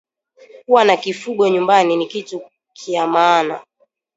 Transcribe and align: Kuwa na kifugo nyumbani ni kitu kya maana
Kuwa 0.65 0.83
na 0.83 0.97
kifugo 0.97 1.49
nyumbani 1.49 1.95
ni 1.95 2.05
kitu 2.07 2.41
kya 2.77 3.07
maana 3.07 3.61